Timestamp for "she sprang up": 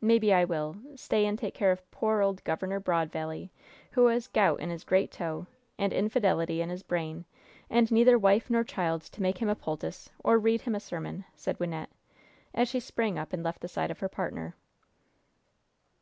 12.70-13.34